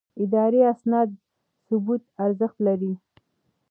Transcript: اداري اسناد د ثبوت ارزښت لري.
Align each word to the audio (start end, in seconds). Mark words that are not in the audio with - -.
اداري 0.23 0.61
اسناد 0.73 1.07
د 1.13 1.17
ثبوت 1.67 2.01
ارزښت 2.25 2.57
لري. 2.67 2.93